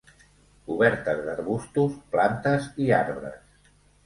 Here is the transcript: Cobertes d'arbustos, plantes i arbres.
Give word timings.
Cobertes 0.69 1.21
d'arbustos, 1.27 1.93
plantes 2.17 2.67
i 2.87 2.91
arbres. 3.03 3.71